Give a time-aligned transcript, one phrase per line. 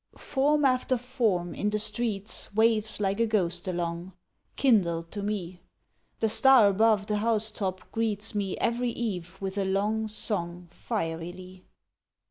[0.17, 4.13] Form after form, in the streets Waves like a ghost along,
[4.55, 5.61] Kindled to me;
[6.21, 11.65] The star above the house top greets Me every eve with a long Song fierily.